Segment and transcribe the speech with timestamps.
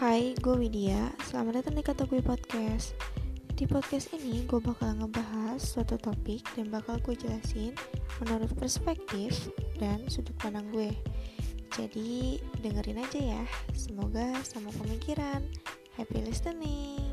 [0.00, 1.12] Hai, gue Widya.
[1.28, 2.96] Selamat datang di Kata Gue Podcast.
[3.52, 7.76] Di podcast ini, gue bakal ngebahas suatu topik dan bakal gue jelasin
[8.24, 10.88] menurut perspektif dan sudut pandang gue.
[11.76, 13.44] Jadi, dengerin aja ya.
[13.76, 15.44] Semoga sama pemikiran.
[16.00, 17.09] Happy listening.